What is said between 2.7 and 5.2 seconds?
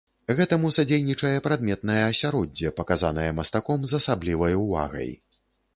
паказанае мастаком з асаблівай увагай.